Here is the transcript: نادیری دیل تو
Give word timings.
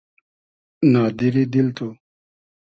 نادیری 0.91 1.43
دیل 1.51 1.67
تو 1.77 1.87